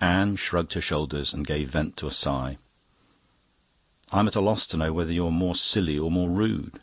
[0.00, 2.56] Anne shrugged her shoulders and gave vent to a sigh.
[4.10, 6.80] "I'm at a loss to know whether you're more silly or more rude."